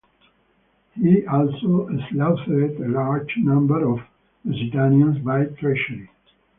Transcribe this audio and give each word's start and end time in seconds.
He 0.95 1.27
also 1.27 1.87
slaughtered 2.11 2.79
a 2.81 2.87
large 2.87 3.33
number 3.37 3.87
of 3.87 3.99
Lusitanians 4.43 5.23
by 5.23 5.45
treachery. 5.45 6.09